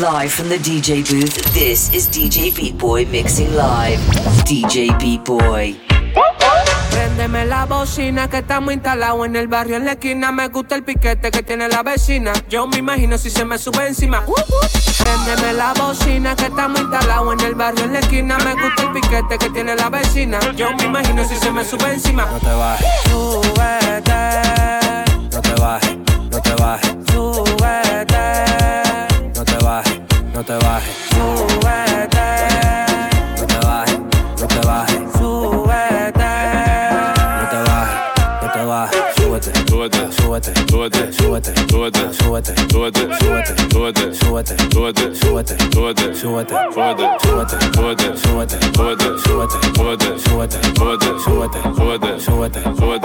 Live 0.00 0.32
from 0.32 0.48
the 0.48 0.56
DJ 0.56 1.08
booth, 1.08 1.54
this 1.54 1.88
is 1.94 2.08
DJ 2.08 2.52
Beat 2.52 2.76
Boy 2.76 3.04
mixing 3.04 3.54
live. 3.54 4.00
DJ 4.42 4.90
Beat 4.98 5.24
Boy. 5.24 5.78
Préndeme 6.90 7.44
la 7.44 7.64
bocina 7.64 8.28
que 8.28 8.38
estamos 8.38 8.74
instalados 8.74 9.24
en 9.24 9.36
el 9.36 9.46
barrio 9.46 9.76
en 9.76 9.84
la 9.84 9.92
esquina. 9.92 10.32
Me 10.32 10.48
gusta 10.48 10.74
el 10.74 10.82
piquete 10.82 11.30
que 11.30 11.44
tiene 11.44 11.68
la 11.68 11.84
vecina. 11.84 12.32
Yo 12.48 12.66
me 12.66 12.78
imagino 12.78 13.16
si 13.18 13.30
se 13.30 13.44
me 13.44 13.56
sube 13.56 13.86
encima. 13.86 14.24
Préndeme 14.98 15.52
la 15.52 15.72
bocina 15.74 16.34
que 16.34 16.46
estamos 16.46 16.80
instalados 16.80 17.32
en 17.34 17.46
el 17.46 17.54
barrio 17.54 17.84
en 17.84 17.92
la 17.92 18.00
esquina. 18.00 18.36
Me 18.38 18.54
gusta 18.54 18.82
el 18.82 18.92
piquete 18.92 19.38
que 19.38 19.50
tiene 19.50 19.76
la 19.76 19.90
vecina. 19.90 20.40
Yo 20.56 20.74
me 20.74 20.86
imagino 20.86 21.24
si 21.24 21.36
se 21.36 21.52
me 21.52 21.64
sube 21.64 21.92
encima. 21.92 22.26
No 22.26 22.40
te 22.40 22.52
bajes. 22.52 22.86
Súbete. 23.04 24.14
No 25.30 25.40
te 25.40 25.60
bajes. 25.60 25.96
No 26.32 26.40
te 26.40 26.54
bajes. 26.56 26.96
Súbete. 27.12 28.83
No 29.44 29.52
te 29.58 29.64
bajes. 29.64 30.00
No 30.32 30.42
te 30.42 30.54
bajes. 30.54 30.96
Súbete. 31.10 32.28
No 33.38 33.46
te 33.46 33.58
bajes. 33.66 33.98
No 34.40 34.46
te 34.46 34.60
bajes. 34.66 35.00
Súbete. 35.18 36.30
No 37.36 37.48
te 37.50 37.58
bajes. 37.68 37.98
No 38.42 38.48
te 38.52 38.64
bajes. 38.64 39.00
Súbete. 39.16 39.52
Súbete, 39.68 40.12
Súbete. 40.12 40.54
súbete, 40.70 41.12
Súbete. 41.12 41.52
súbete, 41.52 41.52
Súbete. 41.68 42.54
súbete, 42.70 43.04
Súbete. 43.20 43.54
súbete, 43.74 44.14
Súbete. 44.14 44.14
súbete, 44.14 44.64
Súbete. 44.64 45.14
súbete, 45.14 45.44
Súbete. 45.44 45.60
súbete, 45.64 45.84
Súbete. 45.84 46.14
súbete, 46.14 46.48
Súbete. 47.64 47.74
súbete, 47.74 47.94
Súbete. 47.94 48.08
súbete, 48.44 48.98
Súbete. 49.14 50.18
súbete, 50.18 50.18
Súbete. 50.24 50.58
súbete, 50.74 51.10
Súbete. 51.24 52.20
súbete, 52.20 52.60
Súbete. 52.76 53.03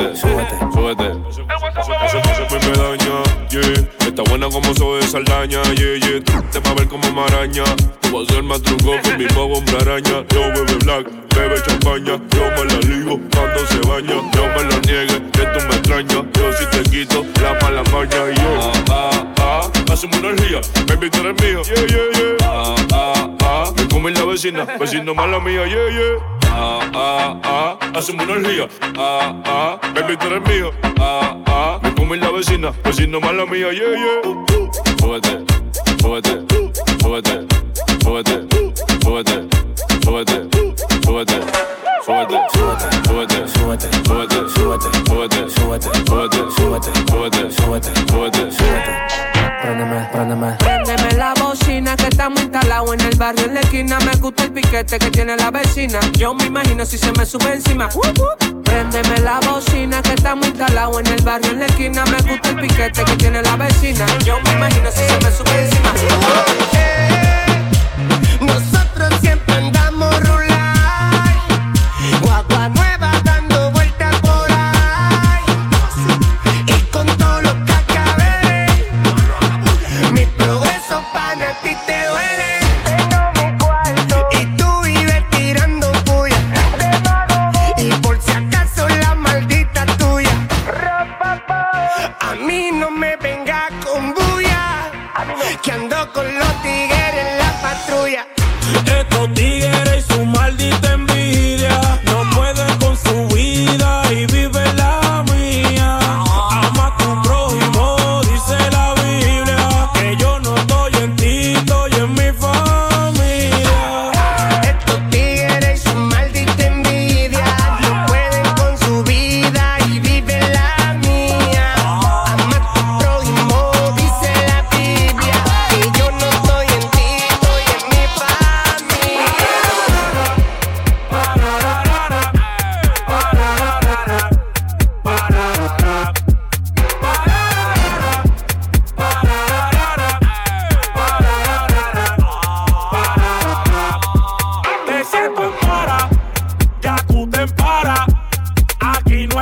Como 4.50 4.74
soy 4.74 5.02
Saldaña, 5.04 5.62
yeah, 5.76 5.96
yeah. 5.98 6.42
Te 6.52 6.60
va 6.60 6.72
a 6.72 6.74
ver 6.76 6.88
como 6.88 7.12
maraña. 7.12 7.64
Tú 8.02 8.18
vas 8.18 8.30
a 8.30 8.34
ser 8.34 8.44
más 8.44 8.62
truco 8.62 8.96
con 9.04 9.18
mi 9.18 9.26
pavo 9.28 9.58
hombre 9.58 9.78
araña. 9.78 10.24
Yo 10.30 10.42
bebe 10.54 10.76
black, 10.84 11.08
bebe 11.36 11.62
champaña. 11.66 12.20
Yo 12.36 12.44
me 12.56 12.66
la 12.66 12.80
ligo 12.88 13.20
cuando 13.34 13.68
se 13.68 13.80
baña. 13.88 14.16
Yo 14.34 14.48
me 14.56 14.64
lo 14.64 14.80
niegue, 14.82 15.22
que 15.32 15.46
tú 15.46 15.60
me 15.68 15.76
extrañas. 15.76 16.24
Yo 16.34 16.54
si 16.58 16.66
te 16.68 16.90
quito 16.90 17.26
la 17.42 17.54
mala 17.62 17.84
maña. 17.92 18.32
Y 18.32 18.36
yo, 18.36 18.60
ah, 18.60 18.74
ah, 18.90 19.26
ah. 19.40 19.72
Una 20.02 20.30
energía, 20.30 20.62
baby, 20.88 21.10
tú 21.10 21.20
eres 21.20 21.44
mío. 21.44 21.62
Yeah, 21.64 21.88
yeah, 21.88 22.20
yeah. 22.20 22.38
Ah, 22.42 22.76
ah, 22.94 23.38
ah. 23.42 23.79
Come 24.00 24.14
la 24.14 24.24
vecina, 24.24 24.64
vecino 24.80 25.14
mala 25.14 25.42
mía. 25.42 25.68
Yeah, 25.68 25.90
yeah. 25.90 26.20
Ah, 26.46 26.80
ah, 26.94 27.36
ah. 27.44 27.78
Hacemos 27.94 28.24
una 28.26 28.36
energía. 28.36 28.70
Ah, 28.98 29.34
ah. 29.44 29.78
Baby, 29.94 30.16
tú 30.16 30.28
eres 30.28 30.42
mío. 30.48 30.72
Ah, 31.02 31.36
ah. 31.48 31.80
Me 31.84 31.94
come 31.94 32.16
la 32.16 32.30
vecina, 32.32 32.72
vecino 32.82 33.20
mala 33.20 33.46
mía. 33.46 33.74
Yeah, 33.74 33.98
yeah. 33.98 34.22
Súbete, 35.00 35.44
súbete, 36.00 36.46
súbete, 37.02 37.46
súbete, 38.00 38.00
súbete, 38.00 38.48
súbete, 39.04 39.44
súbete, 40.02 40.48
súbete, 41.04 41.04
súbete, 41.04 41.44
Súbete. 42.06 42.38
súbete, 44.50 44.70
Súbete. 44.70 45.10
súbete, 45.10 45.50
Súbete. 45.50 45.52
súbete, 45.52 45.90
Súbete. 46.06 46.40
súbete, 46.56 46.92
Súbete. 47.52 47.92
súbete, 48.08 48.52
Súbete. 48.52 49.29
Préndeme. 49.62 50.08
Préndeme. 50.12 50.58
Préndeme 50.58 51.12
la 51.18 51.34
bocina 51.34 51.96
que 51.96 52.08
estamos 52.08 52.42
instalados 52.42 52.94
en 52.94 53.02
el 53.02 53.16
barrio 53.18 53.46
en 53.46 53.56
la 53.56 53.60
esquina. 53.62 53.98
Me 54.00 54.16
gusta 54.18 54.44
el 54.44 54.52
piquete 54.52 54.98
que 54.98 55.12
tiene 55.12 55.36
la 55.36 55.52
vecina. 55.52 56.00
Yo 56.18 56.34
me 56.34 56.46
imagino 56.46 56.86
si 56.86 56.98
se 56.98 57.12
me 57.12 57.26
sube 57.26 57.54
encima. 57.54 57.90
Préndeme 58.64 59.18
la 59.20 59.40
bocina 59.42 60.02
que 60.02 60.14
estamos 60.14 60.48
instalados 60.48 61.00
en 61.02 61.08
el 61.08 61.22
barrio 61.24 61.52
en 61.52 61.60
la 61.60 61.66
esquina. 61.66 62.04
Me 62.06 62.18
gusta 62.22 62.50
el 62.50 62.56
piquete 62.56 63.04
que 63.04 63.16
tiene 63.18 63.42
la 63.42 63.56
vecina. 63.58 64.06
Yo 64.26 64.40
me 64.42 64.52
imagino 64.54 64.90
si 64.92 65.04
se 65.04 65.18
me 65.24 65.32
sube 65.32 65.66
encima. 65.66 65.94
Nosotros 68.40 69.20
siempre 69.22 69.56
andamos 69.56 69.79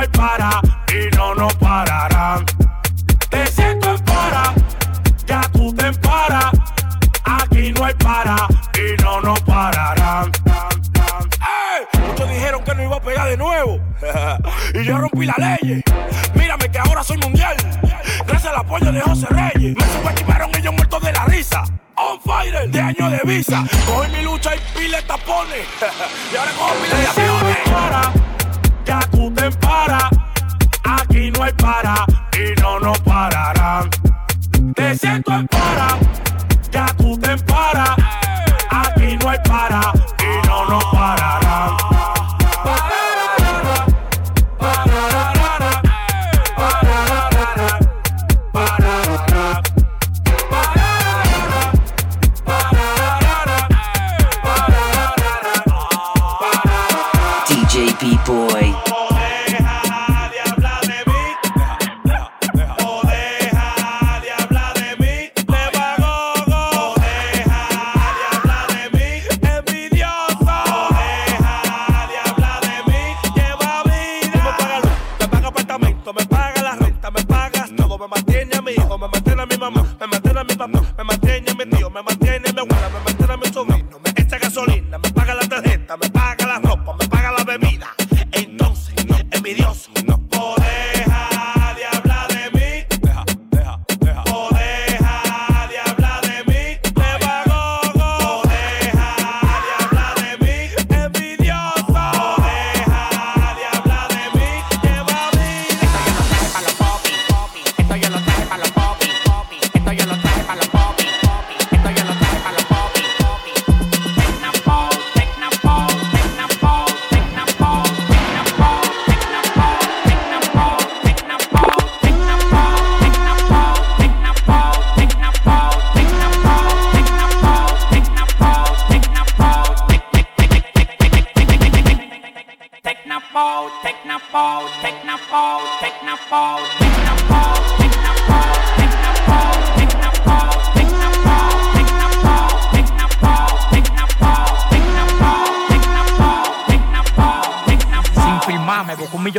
Para 0.08 0.60
y 0.92 1.16
no 1.16 1.34
nos 1.34 1.54
pararán. 1.56 2.44
Te 3.30 3.46
siento 3.46 3.90
en 3.90 4.04
para, 4.04 4.54
ya 5.26 5.40
tú 5.52 5.74
te 5.74 5.92
para. 5.94 6.50
Aquí 7.24 7.72
no 7.72 7.84
hay 7.84 7.94
para 7.94 8.36
y 8.74 9.00
no 9.02 9.20
nos 9.20 9.40
pararán. 9.40 10.32
¡Ey! 11.40 12.00
Muchos 12.08 12.28
dijeron 12.28 12.64
que 12.64 12.74
no 12.74 12.82
iba 12.82 12.96
a 12.96 13.00
pegar 13.00 13.28
de 13.28 13.36
nuevo. 13.36 13.78
y 14.74 14.84
yo 14.84 14.98
rompí 14.98 15.26
la 15.26 15.34
ley. 15.38 15.82
Mírame 16.34 16.70
que 16.70 16.78
ahora 16.78 17.02
soy 17.02 17.18
mundial. 17.18 17.56
Gracias 18.26 18.52
al 18.52 18.60
apoyo 18.60 18.92
de 18.92 19.00
José 19.00 19.26
Reyes. 19.30 19.76
Me 19.76 19.84
subestimaron 19.84 20.50
ellos 20.56 20.72
muertos 20.72 21.02
de 21.02 21.12
la 21.12 21.24
risa. 21.26 21.64
On 21.96 22.20
fire 22.20 22.70
de 22.70 22.80
año 22.80 23.10
de 23.10 23.20
visa. 23.24 23.64
Cogí 23.86 24.10
mi 24.12 24.22
lucha 24.22 24.54
y 24.54 24.78
pile 24.78 25.02
tapones. 25.02 25.66
y 26.32 26.36
ahora 26.36 26.52
cojo 26.52 26.74
pile 26.82 26.96
de 26.96 27.06
aviones. 27.06 28.27
Para 31.68 32.17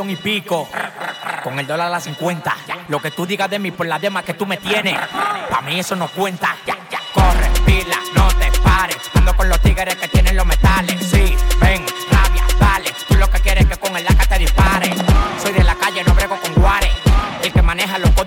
y 0.07 0.15
pico. 0.15 0.69
Con 1.43 1.59
el 1.59 1.67
dólar 1.67 1.87
a 1.87 1.89
las 1.89 2.03
50. 2.03 2.55
Lo 2.87 2.99
que 2.99 3.11
tú 3.11 3.25
digas 3.25 3.49
de 3.49 3.59
mí 3.59 3.71
por 3.71 3.85
la 3.85 3.99
demás 3.99 4.23
que 4.23 4.33
tú 4.33 4.45
me 4.45 4.57
tienes. 4.57 4.97
Pa' 5.49 5.61
mí 5.61 5.79
eso 5.79 5.95
no 5.95 6.07
cuenta. 6.09 6.55
Ya, 6.65 6.77
ya. 6.89 6.99
Corre, 7.13 7.49
pila, 7.65 7.97
no 8.13 8.27
te 8.27 8.51
pares. 8.59 8.97
Ando 9.15 9.35
con 9.35 9.49
los 9.49 9.59
tigres 9.61 9.95
que 9.95 10.07
tienen 10.07 10.35
los 10.35 10.45
metales. 10.45 11.05
Sí, 11.05 11.28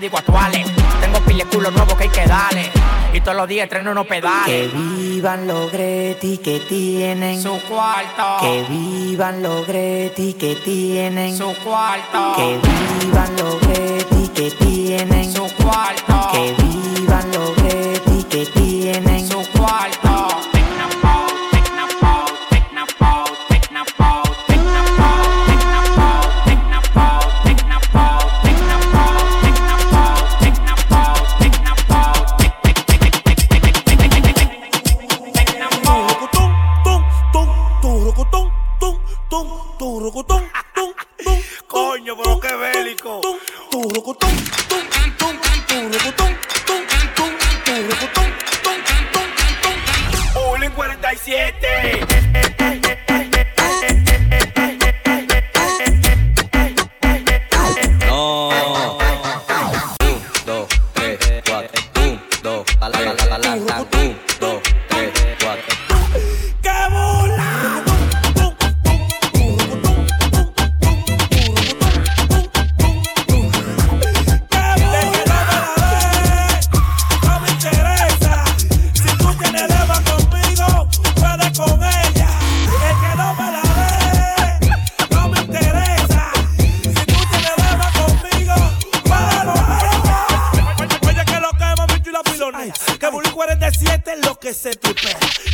códigos 0.03 0.19
actuales. 0.19 0.67
Tengo 0.99 1.19
pile 1.19 1.45
culo 1.45 1.71
nuevo 1.71 1.95
que 1.95 2.03
hay 2.03 2.09
que 2.09 2.25
darle. 2.25 2.69
Y 3.13 3.21
todos 3.21 3.37
los 3.37 3.47
días 3.47 3.69
treno 3.69 3.91
unos 3.91 4.05
Que 4.05 4.09
pedales. 4.09 4.73
vivan 4.73 5.47
los 5.47 5.71
Greti 5.71 6.39
que 6.39 6.59
tienen. 6.59 7.41
Su 7.41 7.57
cuarto. 7.61 8.37
Que 8.41 8.65
vivan 8.69 9.41
los 9.43 9.65
Greti 9.67 10.33
que 10.33 10.55
tienen. 10.55 11.37
Su 11.37 11.53
cuarto. 11.63 12.33
Que 12.35 12.59
vivan 13.01 13.35
los 13.37 13.61
Greti 13.61 14.27
que 14.29 14.51
tienen. 14.51 15.31
Su 15.31 15.47
cuarto. 15.63 16.29
Que 16.33 16.53
vivan 16.57 17.31
los 17.31 17.62
palabra. 62.91 63.22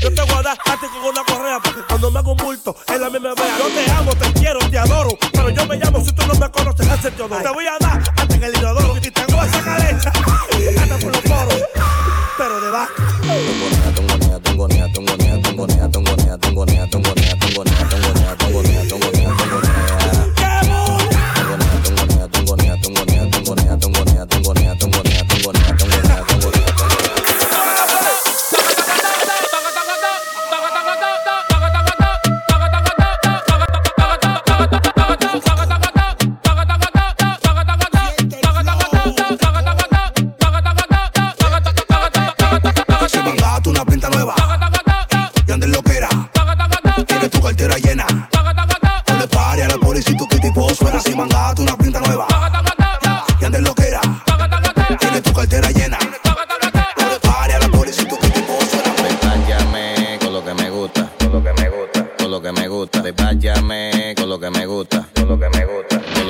Yo 0.01 0.13
te 0.13 0.21
voy 0.21 0.33
a 0.33 0.41
dar 0.41 0.57
a 0.57 0.79
ti 0.79 0.87
con 0.93 1.11
una 1.11 1.23
correa 1.23 1.59
porque 1.63 1.81
cuando 1.87 2.11
me 2.11 2.19
hago 2.19 2.31
un 2.31 2.37
bulto, 2.37 2.75
él 2.87 3.03
a 3.03 3.09
mí 3.09 3.19
me 3.19 3.33
vea. 3.33 3.57
Yo 3.57 3.67
te 3.67 3.91
amo, 3.91 4.15
te 4.15 4.33
quiero, 4.39 4.59
te 4.69 4.77
adoro. 4.77 5.17
Pero 5.31 5.49
yo 5.49 5.65
me 5.65 5.75
llamo, 5.77 6.03
si 6.03 6.11
tú 6.13 6.25
no 6.25 6.33
me 6.35 6.49
conoces, 6.49 6.87
hace 6.87 7.11
Teodoro. 7.11 7.43
Te 7.43 7.49
voy 7.49 7.65
a 7.67 7.77
dar 7.79 8.01
hasta 8.15 8.35
en 8.35 8.43
el 8.43 8.55
inodoro. 8.55 8.97
Y 8.97 9.11
tengo 9.11 9.43
esa 9.43 9.61
caleta. 9.61 10.11
Anda 10.81 10.97
por 10.97 11.11
los 11.15 11.21
poros. 11.21 11.63
Pero 12.37 12.61
de 12.61 12.71
vaca. 12.71 12.93
Tongonea, 13.19 14.39
tongonea, 14.41 14.91
tongonea, 14.91 15.41
tongonea, 15.41 15.41
tongonea, 15.41 15.89
tongonea, 15.89 15.89
tongonea, 15.89 16.37
tongonea, 16.37 16.89
tongonea, 16.89 17.38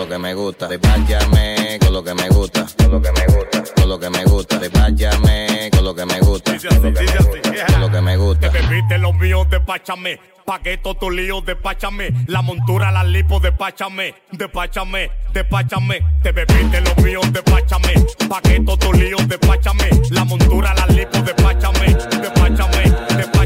lo 0.10 0.16
que 0.16 0.20
me 0.20 0.34
gusta. 0.34 0.68
Despáchame 0.68 1.78
con 1.80 1.94
lo 1.94 2.04
que 2.04 2.16
me 2.16 2.30
gusta, 2.30 2.66
con 2.78 2.92
lo 2.92 3.02
que 3.02 3.12
me 3.12 3.26
gusta, 3.28 3.64
con 3.76 3.90
lo 3.90 4.00
que 4.00 4.10
me 4.10 4.24
gusta. 4.26 4.58
Despáchame 4.58 5.70
con 5.72 5.86
lo 5.86 5.96
que 5.96 6.06
me 6.06 6.20
gusta, 6.20 6.58
con 6.58 7.82
lo 7.82 7.92
que 7.92 8.02
me 8.02 8.18
gusta. 8.18 8.52
Que 8.52 8.60
bebiste 8.60 8.98
los 8.98 9.14
míos, 9.16 9.48
despáchame. 9.50 10.20
Paqueto 10.46 10.96
tus 10.96 11.14
líos, 11.14 11.46
despáchame. 11.46 12.10
La 12.26 12.42
montura, 12.42 12.92
la 12.92 13.04
lipo, 13.04 13.40
despáchame. 13.40 14.16
Despáchame, 14.32 15.12
despáchame. 15.32 16.00
Te 16.24 16.32
bebiste 16.32 16.82
los 16.82 16.98
míos, 16.98 17.32
despáchame. 17.32 17.94
Paqueto 18.28 18.78
tus 18.78 18.98
líos, 18.98 19.28
despáchame. 19.28 19.90
La 20.10 20.24
montura, 20.24 20.74
la 20.74 20.88
lipo, 20.88 21.20
despáchame. 21.20 21.94
Despáchame, 22.20 22.84
despáchame. 23.16 23.39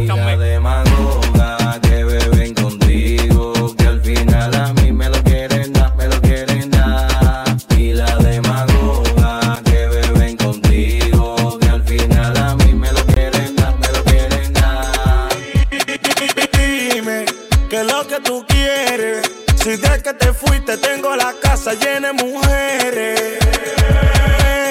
Casa 21.73 21.85
llena 21.85 22.11
de 22.11 22.23
mujeres. 22.23 23.39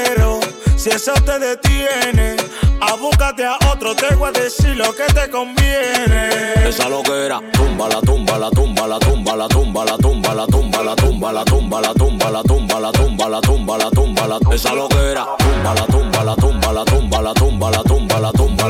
Pero 0.09 0.41
si 0.77 0.91
eso 0.91 1.13
te 1.25 1.39
detiene, 1.39 2.37
abúscate 2.81 3.45
a 3.45 3.57
otro, 3.73 3.95
te 3.95 4.15
voy 4.15 4.29
a 4.29 4.33
decir 4.33 4.77
lo 4.77 4.95
que 4.95 5.05
te 5.13 5.31
conviene. 5.31 6.69
Esa 6.69 6.89
loquera, 6.89 7.41
tumba 7.53 7.89
la 7.89 8.01
tumba 8.01 8.39
la 8.39 8.51
tumba 8.51 8.87
la 8.87 8.99
tumba 8.99 9.37
la 9.37 9.49
tumba 9.49 9.85
la 9.85 9.97
tumba 9.97 10.35
la 10.35 10.47
tumba 10.47 10.83
la 10.83 10.95
tumba 10.95 11.33
la 11.33 11.45
tumba 11.45 11.83
la 11.83 11.95
tumba 11.95 12.31
la 12.31 12.43
tumba 12.43 12.81
la 12.81 12.93
tumba 12.93 13.29
la 13.29 13.41
tumba 13.41 13.79
la 13.79 13.91
tumba 13.91 14.27
la 14.27 14.39
esa 14.55 14.71
tumba 14.71 15.13
la 15.15 15.25
tumba 15.47 15.75
la 15.75 15.87
tumba 15.87 16.25
la 16.25 16.35
tumba 16.35 16.73
la 16.73 16.85
tumba 16.85 17.23
la 17.23 17.35
tumba 17.35 17.71
la 17.71 17.83
tumba 17.83 18.21
la 18.21 18.33
tumba 18.33 18.62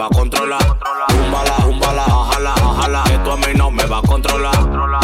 va 0.00 0.06
a 0.06 0.08
controlar. 0.08 0.60
Túmbala, 1.08 1.56
túmbala, 1.56 2.04
bájala, 2.06 2.54
bájala, 2.54 3.04
que 3.04 3.18
tú 3.18 3.30
a 3.30 3.36
mí 3.36 3.52
no 3.54 3.70
me 3.70 3.84
va 3.84 3.98
a 3.98 4.02
controlar. 4.02 4.56
Túmbala, 4.56 5.00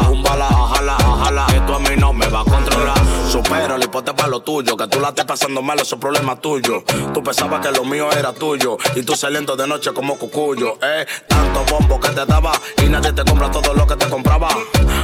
túmbala, 0.00 0.48
bájala, 0.48 0.96
bájala, 0.96 1.46
que 1.46 1.60
tú 1.60 1.74
a 1.74 1.78
mí 1.78 1.96
no 1.96 2.12
me 2.12 2.26
va 2.26 2.40
a 2.40 2.44
controlar. 2.44 2.98
Supera 3.30 3.76
el 3.76 3.84
hipote 3.84 4.12
para 4.12 4.28
lo 4.28 4.40
tuyo, 4.40 4.76
que 4.76 4.88
tú 4.88 4.98
la 4.98 5.10
estés 5.10 5.24
pasando 5.24 5.62
mal, 5.62 5.78
eso 5.78 5.94
es 5.94 6.00
problema 6.00 6.34
tuyo. 6.34 6.82
Tú 7.14 7.22
pensabas 7.22 7.64
que 7.64 7.70
lo 7.70 7.84
mío 7.84 8.10
era 8.10 8.32
tuyo, 8.32 8.76
y 8.96 9.02
tú 9.02 9.14
saliendo 9.14 9.54
de 9.54 9.68
noche 9.68 9.92
como 9.92 10.18
cucuyo, 10.18 10.78
eh. 10.82 11.06
Tanto 11.28 11.64
bombo 11.70 12.00
que 12.00 12.08
te 12.08 12.26
daba, 12.26 12.52
y 12.84 12.88
nadie 12.88 13.12
te 13.12 13.24
compra 13.24 13.50
todo 13.52 13.72
lo 13.72 13.86
que 13.86 13.94
te 13.94 14.08
compraba. 14.08 14.48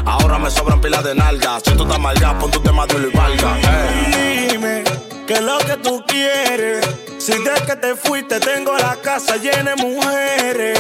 Ahora 0.07 0.39
me 0.39 0.51
sobran 0.51 0.81
pilas 0.81 1.05
de 1.05 1.15
nalgas, 1.15 1.63
si 1.65 1.73
tú 1.77 1.85
estás 1.85 2.01
mal 2.01 2.17
pon 2.41 2.51
tu 2.51 2.61
tema 2.61 2.85
de 2.87 2.97
y 2.97 3.17
valga, 3.17 3.59
eh. 3.61 4.49
Dime 4.51 4.83
¿Qué 5.27 5.35
es 5.35 5.43
lo 5.43 5.59
que 5.59 5.77
tú 5.77 6.03
quieres? 6.09 7.06
Si 7.27 7.33
de 7.33 7.55
que 7.67 7.75
te 7.75 7.97
fuiste 7.97 8.39
tengo 8.39 8.79
la 8.79 8.95
casa 9.03 9.35
llena 9.37 9.75
de 9.75 9.83
mujeres. 9.83 10.79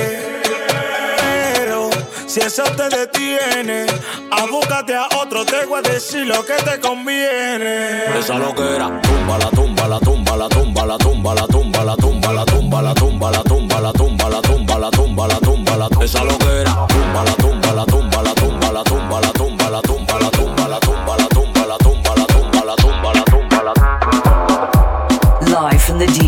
Pero 1.57 1.91
si 2.25 2.38
eso 2.38 2.62
te 2.62 2.88
detiene, 2.88 3.87
abúcate 4.31 4.95
a 4.95 5.09
otro, 5.21 5.45
te 5.45 5.67
voy 5.67 5.81
a 5.81 5.83
decir 5.83 6.25
lo 6.25 6.47
que 6.47 6.53
te 6.53 6.79
conviene. 6.79 8.17
Esa 8.17 8.38
loquera, 8.38 9.00
tumba 9.03 9.38
la 9.38 9.50
tumba 9.50 9.88
la 9.88 9.99
tumba 9.99 10.37
la 10.37 10.49
tumba 10.49 10.87
la 10.87 10.99
tumba 10.99 11.35
la 11.35 11.47
tumba 11.49 11.85
la 11.85 11.97
tumba 11.97 12.33
la 12.33 12.45
tumba 12.45 12.81
la 12.81 12.95
tumba 12.95 13.33
la 13.33 13.43
tumba 13.43 13.81
la 13.81 13.93
tumba 13.93 14.29
la 14.31 14.41
tumba 14.41 14.79
la 14.79 14.91
tumba 14.93 15.26
la 15.26 15.41
tumba 15.41 15.76
la 15.76 15.88
esa 16.05 16.23
loquera, 16.23 16.87
tumba 16.87 17.25
la 17.25 17.33
tumba 17.33 17.33
la 17.33 17.35
tumba 17.35 17.73
la 17.73 17.85
tumba 17.87 18.16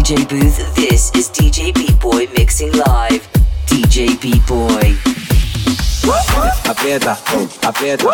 DJ 0.08 0.26
booth, 0.26 0.74
this 0.74 1.12
is 1.14 1.28
DJ 1.28 1.74
Beat 1.74 2.00
Boy 2.00 2.26
mixing 2.34 2.72
live. 2.72 3.28
DJ 3.66 4.18
Beat 4.18 4.40
Boy. 4.46 4.96
aprieta, 6.64 7.18
aprieta, 7.60 8.08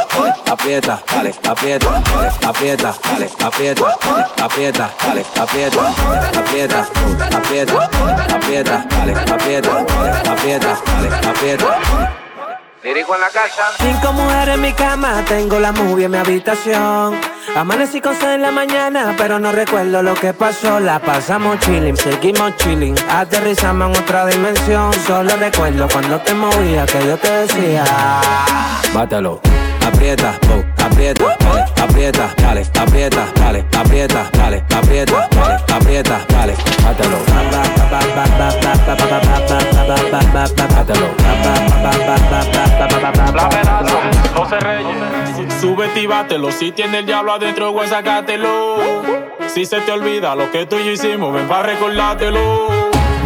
aprieta, 0.50 0.98
dale, 1.06 1.30
dale, 1.30 1.62
dale, 1.62 1.78
dale, 11.22 11.56
dale. 11.56 12.23
Dirijo 12.84 13.14
en 13.14 13.20
la 13.22 13.30
casa. 13.30 13.62
Cinco 13.78 14.12
mujeres 14.12 14.56
en 14.56 14.60
mi 14.60 14.72
cama, 14.74 15.24
tengo 15.26 15.58
la 15.58 15.72
movie 15.72 16.04
en 16.04 16.10
mi 16.10 16.18
habitación. 16.18 17.18
Amanecí 17.56 18.02
con 18.02 18.14
sed 18.14 18.34
en 18.34 18.42
la 18.42 18.50
mañana, 18.50 19.14
pero 19.16 19.38
no 19.38 19.52
recuerdo 19.52 20.02
lo 20.02 20.12
que 20.12 20.34
pasó. 20.34 20.80
La 20.80 20.98
pasamos 20.98 21.60
chilling, 21.60 21.96
seguimos 21.96 22.54
chilling. 22.58 22.94
Aterrizamos 23.08 23.96
en 23.96 24.02
otra 24.02 24.26
dimensión. 24.26 24.92
Solo 25.06 25.34
recuerdo 25.36 25.88
cuando 25.90 26.20
te 26.20 26.34
movía 26.34 26.84
que 26.84 27.06
yo 27.06 27.16
te 27.16 27.30
decía. 27.30 27.84
Mátalo. 28.92 29.40
Aprieta, 29.84 30.38
oh, 30.50 30.64
aprieta, 30.82 31.24
dale, 31.38 31.64
aprieta, 31.82 32.34
dale, 32.36 32.66
aprieta, 32.78 33.24
dale, 33.36 33.64
aprieta, 33.76 34.30
dale, 34.32 34.64
aprieta, 34.72 35.20
dale, 35.32 35.54
aprieta, 35.72 36.24
dale, 36.28 36.54
mátalo. 36.82 37.18
Mátalo. 43.34 44.00
José 44.34 44.60
Reyes. 44.60 45.54
Súbete 45.60 46.00
y 46.02 46.06
bátelo. 46.06 46.50
Si 46.50 46.72
tiene 46.72 46.98
el 46.98 47.06
diablo 47.06 47.32
adentro, 47.32 47.70
güey, 47.70 47.88
sácatelo. 47.88 49.02
Si 49.46 49.64
se 49.66 49.80
te 49.80 49.92
olvida 49.92 50.34
lo 50.34 50.50
que 50.50 50.66
tú 50.66 50.76
y 50.78 50.84
yo 50.84 50.90
hicimos, 50.92 51.32
ven 51.32 51.46
para 51.46 51.64
recordártelo. 51.64 52.83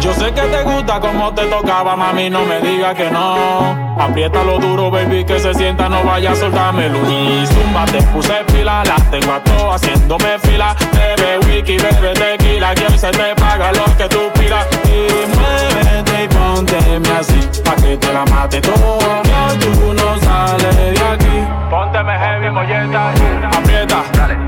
Yo 0.09 0.15
sé 0.15 0.33
que 0.33 0.41
te 0.41 0.63
gusta 0.63 0.99
como 0.99 1.31
te 1.35 1.45
tocaba, 1.45 1.95
mami, 1.95 2.31
no 2.31 2.43
me 2.43 2.59
diga 2.61 2.95
que 2.95 3.11
no. 3.11 3.77
Apriétalo 3.95 4.57
duro, 4.57 4.89
baby, 4.89 5.23
que 5.23 5.39
se 5.39 5.53
sienta, 5.53 5.87
no 5.87 6.03
vaya 6.03 6.31
a 6.31 6.35
soltármelo. 6.35 6.97
Y 7.07 7.45
zumba, 7.45 7.85
te 7.85 8.01
puse 8.01 8.33
pila, 8.51 8.83
la 8.85 8.95
tengo 9.11 9.33
a 9.33 9.39
todas 9.43 9.75
haciéndome 9.75 10.39
fila. 10.39 10.75
Bebe 10.93 11.37
wiki, 11.45 11.77
bebe 11.77 12.13
tequila, 12.13 12.73
que 12.73 12.87
hoy 12.87 12.97
se 12.97 13.11
te 13.11 13.35
paga 13.35 13.71
lo 13.71 13.85
que 13.97 14.09
tú 14.09 14.31
pidas. 14.33 14.65
Y 14.85 15.27
muévete 15.37 16.23
y 16.23 16.27
pónteme 16.27 17.09
así, 17.09 17.61
pa' 17.63 17.75
que 17.75 17.95
te 17.95 18.11
la 18.11 18.25
mate 18.25 18.61
toda. 18.61 19.21
Que 19.21 19.57
tú 19.63 19.93
no 19.93 20.19
sales 20.21 20.75
de 20.75 21.05
aquí. 21.05 21.47
Pónteme 21.69 22.17
heavy, 22.17 22.49
molleta. 22.49 23.11
Aprieta, 23.55 24.03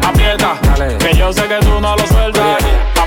aprieta, 0.08 0.56
que 0.98 1.16
yo 1.16 1.32
sé 1.32 1.44
que 1.44 1.60
tú 1.60 1.80
no 1.80 1.96
lo 1.96 2.08
sueltas. 2.08 2.42
Aprieta, 2.56 3.01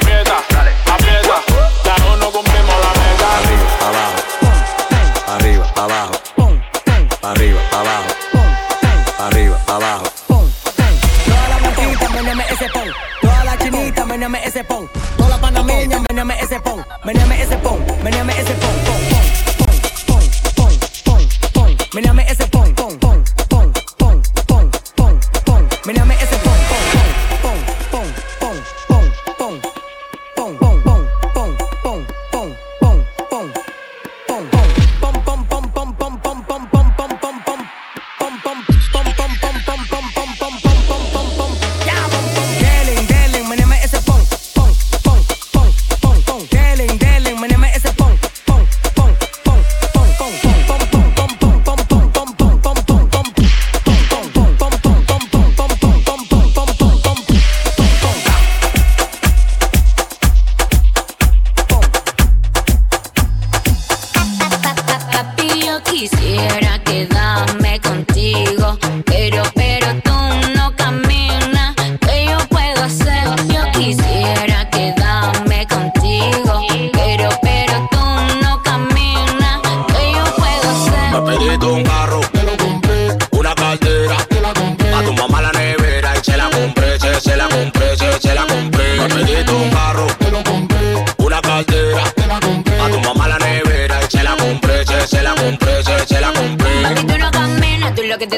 Abajo. 9.66 10.04
Toda 10.28 11.48
la 11.48 11.58
blanquita, 11.58 12.08
meneme 12.10 12.44
ese 12.50 12.68
pon. 12.68 12.88
Toda 13.20 13.44
la 13.44 13.58
chinita, 13.58 14.04
meneme 14.04 14.44
ese 14.44 14.64
pon. 14.64 14.88
Toda 15.16 15.28
la 15.30 15.40
panameña, 15.40 16.00
meneme 16.08 16.40
ese 16.40 16.60
pon. 16.60 16.84
Meneme 17.04 17.42
ese 17.42 17.56
pon, 17.58 17.84
meneme 18.02 18.32
ese 18.32 18.54
pon. 18.54 18.58
Pon, 18.60 18.60
pon, 18.60 18.73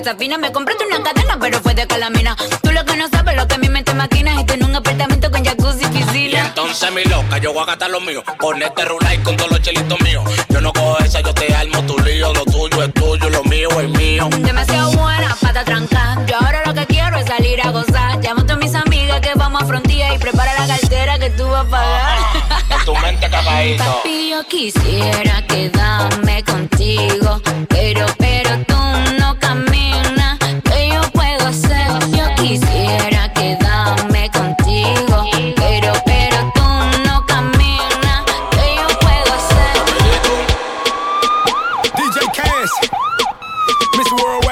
Me 0.07 0.53
compraste 0.53 0.87
una 0.87 1.03
cadena, 1.03 1.37
pero 1.41 1.59
fue 1.61 1.75
de 1.75 1.85
calamina. 1.85 2.37
Tú 2.63 2.71
lo 2.71 2.85
que 2.85 2.97
no 2.97 3.09
sabes, 3.09 3.35
lo 3.35 3.49
que 3.49 3.57
a 3.57 3.59
mi 3.59 3.69
mente 3.69 3.93
maquina. 3.93 4.35
Y 4.41 4.53
en 4.53 4.63
un 4.63 4.77
apartamento 4.77 5.29
con 5.33 5.45
jacuzzi 5.45 5.83
y 5.83 5.87
Y 5.87 5.91
piscina. 5.91 6.47
entonces 6.47 6.93
mi 6.93 7.03
loca, 7.03 7.39
yo 7.39 7.53
voy 7.53 7.65
a 7.65 7.67
gastar 7.67 7.91
lo 7.91 8.01
mío 8.01 8.23
Con 8.39 8.63
este 8.63 8.85
rulay, 8.85 9.19
con 9.19 9.37
todos 9.37 9.51
los 9.51 9.61
chelitos 9.63 10.01
míos 10.03 10.23
Yo 10.49 10.61
no 10.61 10.73
cojo 10.73 10.99
esa, 11.01 11.21
yo 11.23 11.35
te 11.35 11.53
armo 11.53 11.83
tu 11.87 11.99
lío 11.99 12.33
Lo 12.35 12.45
tuyo 12.45 12.85
es 12.85 12.95
tuyo, 12.95 13.29
lo 13.31 13.43
mío 13.45 13.69
es 13.81 13.89
mío 13.91 14.29
Demasiado 14.31 14.93
buena 14.93 15.37
pata 15.41 15.65
tranca. 15.65 16.25
Yo 16.29 16.37
ahora 16.37 16.63
lo 16.65 16.73
que 16.75 16.87
quiero 16.87 17.17
es 17.19 17.27
salir 17.27 17.61
a 17.67 17.71
gozar. 17.73 18.21
Llamo 18.23 18.43
a 18.43 18.47
todas 18.47 18.59
mis 18.59 18.75
amigas 18.77 19.21
que 19.21 19.33
vamos 19.35 19.61
a 19.63 19.67
frontía 19.67 20.15
y 20.15 20.19
prepara 20.19 20.55
la 20.55 20.69
cartera 20.69 21.19
que 21.19 21.31
tú 21.31 21.49
vas 21.49 21.67
a 21.67 21.69
pagar. 21.69 22.19
En 22.71 22.85
tu 22.85 22.95
mente 22.97 23.29
cagadito 23.31 23.83
Papi, 23.85 24.31
yo 24.31 24.45
quisiera 24.47 25.45
quedarme 25.49 26.45
contigo, 26.45 27.41
pero, 27.69 28.07
pero 28.19 28.51
tú 28.67 28.77
no 29.19 29.36
Miss 43.97 44.12
World 44.12 44.46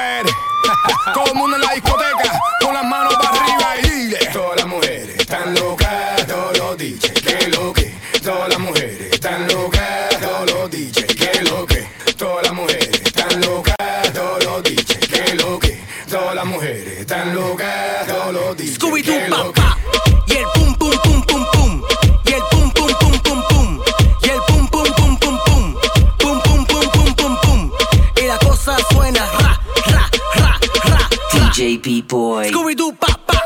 DJ 31.65 31.83
B-Boy. 31.83 32.51
Scooby-Doo, 32.51 32.93
pop, 33.01 33.27
pop. 33.27 33.43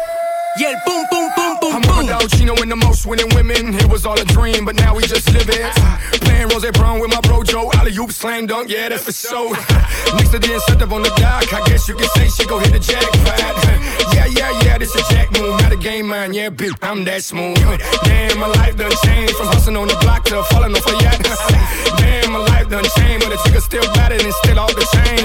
Yeah, 0.58 0.74
boom, 0.84 1.04
boom, 1.08 1.30
boom, 1.36 1.56
boom, 1.60 1.72
I'm 1.76 1.82
boom. 1.82 2.10
I'm 2.10 2.28
Chino 2.28 2.52
and 2.56 2.68
the 2.68 2.74
most 2.74 3.06
winning 3.06 3.32
women. 3.32 3.76
It 3.76 3.88
was 3.88 4.04
all 4.04 4.18
a 4.18 4.24
dream, 4.24 4.64
but 4.64 4.74
now 4.74 4.96
we 4.96 5.04
just 5.04 5.32
live 5.32 5.48
it. 5.48 6.17
Playing 6.28 6.48
Rose 6.48 6.70
Brown 6.72 7.00
with 7.00 7.10
my 7.10 7.20
bro 7.22 7.42
Joe. 7.42 7.70
Alley 7.74 7.96
oop, 7.96 8.12
slam 8.12 8.46
dunk, 8.46 8.68
yeah, 8.68 8.88
that's 8.90 9.04
for 9.04 9.12
sure. 9.12 9.56
Next 10.16 10.30
to 10.32 10.38
the 10.38 10.52
incentive 10.52 10.92
on 10.92 11.02
the 11.02 11.12
dock, 11.16 11.48
I 11.52 11.64
guess 11.66 11.88
you 11.88 11.94
could 11.94 12.10
say 12.12 12.28
she 12.28 12.44
go 12.46 12.58
hit 12.58 12.72
the 12.72 12.78
jackpot. 12.78 13.40
Yeah, 14.14 14.26
yeah, 14.26 14.62
yeah, 14.64 14.78
this 14.78 14.94
a 14.94 15.02
jack 15.14 15.30
move. 15.32 15.60
Not 15.60 15.72
a 15.72 15.76
game 15.76 16.08
man, 16.08 16.34
yeah, 16.34 16.50
bitch, 16.50 16.76
I'm 16.82 17.04
that 17.04 17.22
smooth. 17.22 17.56
Damn, 18.04 18.38
my 18.38 18.48
life 18.60 18.76
done 18.76 18.92
changed 19.04 19.34
from 19.36 19.46
hustling 19.46 19.76
on 19.76 19.88
the 19.88 19.96
block 20.00 20.24
to 20.24 20.42
falling 20.50 20.74
off 20.74 20.86
a 20.86 20.94
yacht. 21.04 21.22
Damn, 22.02 22.32
my 22.32 22.40
life 22.52 22.68
done 22.68 22.84
changed, 22.98 23.24
but 23.24 23.30
the 23.30 23.38
chick 23.48 23.60
still 23.62 23.86
battered 23.94 24.20
and 24.20 24.34
still 24.44 24.58
off 24.58 24.74
the 24.74 24.84
chain. 24.92 25.24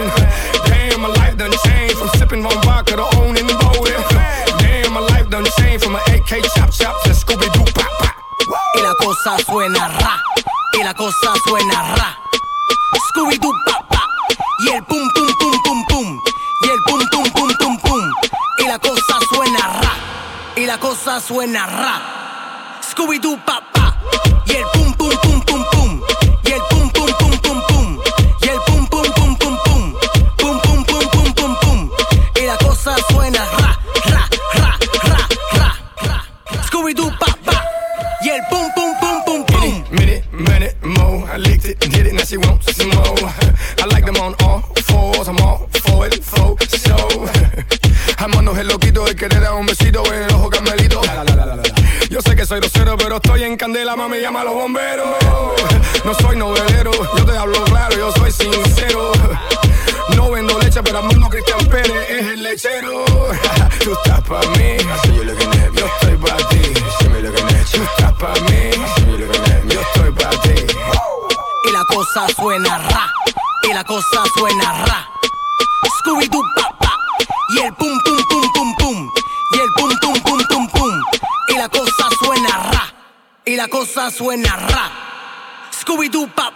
Damn, 0.67 1.01
my 1.01 1.09
life 1.19 1.35
done 1.37 1.51
changed 1.65 1.97
from 1.97 2.09
sipping 2.19 2.45
on 2.45 2.57
vodka 2.63 2.95
to 2.95 3.05
owning 3.19 3.47
the 3.47 3.55
bowling. 3.59 4.03
Damn, 4.61 4.93
my 4.93 5.01
life 5.11 5.29
done 5.29 5.45
changed 5.59 5.83
from 5.83 5.95
an 5.95 6.03
AK 6.13 6.43
chop 6.55 6.71
chop 6.71 6.95
to 7.03 7.11
Scooby 7.11 7.49
Doo 7.51 7.65
pop 7.73 7.91
pop. 7.99 8.15
Y 8.75 8.81
la 8.81 8.93
cosa 8.95 9.37
suena 9.43 9.87
ra, 9.99 10.21
y 10.73 10.83
la 10.83 10.93
cosa 10.93 11.33
suena 11.45 11.95
ra. 11.95 12.17
Scooby 13.09 13.37
Doo 13.37 13.51
pa 13.65 13.83
y 14.59 14.69
el 14.69 14.83
pum 14.83 15.09
pum 15.13 15.27
pum 15.39 15.51
pum 15.63 15.85
pum, 15.87 16.19
y 16.61 16.69
el 16.69 16.81
pum 16.85 16.99
pum 17.11 17.31
pum 17.31 17.49
pum 17.59 17.77
pum. 17.79 18.01
Y 18.59 18.67
la 18.67 18.79
cosa 18.79 19.19
suena 19.29 19.67
ra, 19.81 19.93
y 20.55 20.65
la 20.65 20.77
cosa 20.79 21.19
suena 21.19 21.65
ra. 21.65 22.79
Scooby 22.89 23.19
Doo 23.19 23.37
pa, 23.45 23.61
y 24.45 24.51
el 24.51 24.63
she 42.33 42.37
wants 42.37 42.75
some 42.75 42.89
more. 42.89 43.29
I 43.79 43.85
like 43.91 44.05
them 44.05 44.17
on 44.17 44.33
all 44.41 44.61
fours, 44.89 45.27
I'm 45.27 45.37
all 45.37 45.69
for 45.85 46.07
it, 46.07 46.23
for 46.23 46.57
so. 46.65 46.97
I'm 48.17 48.33
on 48.33 48.57
el 48.57 48.67
loquito 48.67 49.05
y 49.07 49.13
querer 49.13 49.39
dar 49.39 49.53
un 49.53 49.67
besito 49.67 50.03
en 50.11 50.23
el 50.23 50.33
ojo 50.33 50.49
carmelito. 50.49 51.01
Yo 52.09 52.21
sé 52.21 52.35
que 52.35 52.45
soy 52.45 52.59
grosero, 52.59 52.97
pero 52.97 53.17
estoy 53.17 53.43
en 53.43 53.55
candela, 53.55 53.95
mami, 53.95 54.19
llama 54.19 54.41
a 54.41 54.45
los 54.45 54.55
bomberos. 54.55 55.09
No 56.05 56.13
soy 56.15 56.37
novelero, 56.37 56.82
cosa 72.13 72.27
suena 72.35 72.77
ra, 72.77 73.11
y 73.63 73.73
la 73.73 73.83
cosa 73.83 74.23
suena 74.37 74.85
ra. 74.85 75.09
Scooby 75.97 76.27
Doo 76.27 76.43
pa 76.55 76.77
pa, 76.77 76.95
y 77.55 77.59
el 77.59 77.73
pum 77.73 77.89
pum 78.05 78.17
pum 78.29 78.51
pum 78.53 78.75
pum, 78.77 79.09
y 79.53 79.59
el 79.59 79.69
pum 79.75 79.89
pum 79.99 80.13
pum 80.21 80.39
pum 80.47 80.67
pum, 80.67 80.91
y 81.47 81.57
la 81.57 81.67
cosa 81.69 82.09
suena 82.19 82.57
ra, 82.71 82.93
y 83.45 83.55
la 83.55 83.67
cosa 83.67 84.11
suena 84.11 84.55
ra. 84.55 84.91
Scooby 85.71 86.09
Doo 86.09 86.27
pa 86.27 86.52